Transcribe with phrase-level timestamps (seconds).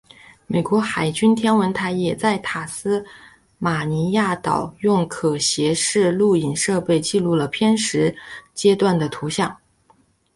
[0.47, 3.05] 美国海军天文台也在塔斯
[3.59, 8.17] 马尼亚岛用可携式录影设备记录了偏食
[8.55, 9.55] 阶段的图像。